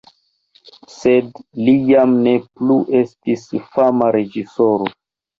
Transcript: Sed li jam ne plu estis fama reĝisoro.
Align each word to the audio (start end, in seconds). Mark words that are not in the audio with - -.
Sed 0.93 1.27
li 1.67 1.75
jam 1.89 2.15
ne 2.27 2.33
plu 2.61 2.77
estis 3.01 3.43
fama 3.75 4.09
reĝisoro. 4.17 4.89